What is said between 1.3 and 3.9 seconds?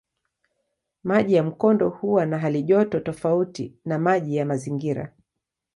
ya mkondo huwa na halijoto tofauti